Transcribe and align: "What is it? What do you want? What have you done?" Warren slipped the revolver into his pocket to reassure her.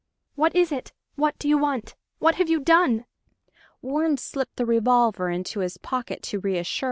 "What 0.33 0.55
is 0.55 0.71
it? 0.71 0.93
What 1.15 1.37
do 1.37 1.47
you 1.47 1.59
want? 1.59 1.93
What 2.17 2.33
have 2.41 2.49
you 2.49 2.59
done?" 2.59 3.05
Warren 3.83 4.17
slipped 4.17 4.55
the 4.55 4.65
revolver 4.65 5.29
into 5.29 5.59
his 5.59 5.77
pocket 5.77 6.23
to 6.23 6.39
reassure 6.39 6.79
her. 6.79 6.79